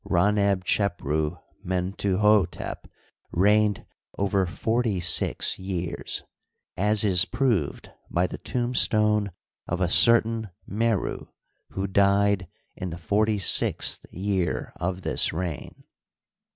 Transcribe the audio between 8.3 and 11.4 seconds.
tombstone of a certain Meru,